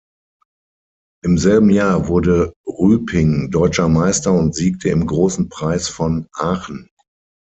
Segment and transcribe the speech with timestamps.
[1.23, 6.89] Im selben Jahr wurde Rüping Deutscher Meister und siegte im Großen Preis von Aachen.